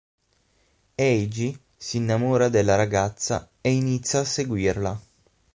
Eiji 0.97 1.55
si 1.77 1.97
innamora 1.97 2.49
della 2.49 2.73
ragazza 2.73 3.47
e 3.61 3.71
inizia 3.71 4.21
a 4.21 4.25
seguirla. 4.25 4.99